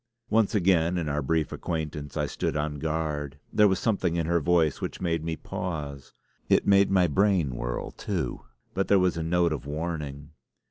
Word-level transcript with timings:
Once 0.31 0.55
again 0.55 0.97
in 0.97 1.07
our 1.07 1.21
brief 1.21 1.51
acquaintance 1.51 2.17
I 2.17 2.25
stood 2.25 2.57
on 2.57 2.79
guard. 2.79 3.37
There 3.53 3.67
was 3.67 3.77
something 3.77 4.15
in 4.15 4.25
her 4.25 4.39
voice 4.39 4.81
which 4.81 4.99
made 4.99 5.23
me 5.23 5.35
pause. 5.35 6.11
It 6.49 6.65
made 6.65 6.89
my 6.89 7.05
brain 7.05 7.53
whirl, 7.55 7.91
too, 7.91 8.41
but 8.73 8.87
there 8.87 8.97
was 8.97 9.15
a 9.15 9.21
note 9.21 9.53
of 9.53 9.67
warning. 9.67 10.31